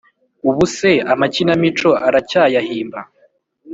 ubu 0.49 0.63
se 0.75 0.91
amakinamico 1.13 1.89
uracyayahimba? 2.07 2.99